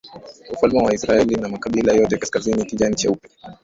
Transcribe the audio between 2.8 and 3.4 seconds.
cheupe